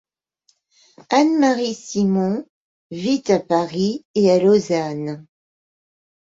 Anne-Marie 1.11 1.75
Simond 1.75 2.47
vit 2.89 3.21
à 3.27 3.37
Paris 3.39 4.03
et 4.15 4.31
à 4.31 4.39
Lausanne. 4.39 5.27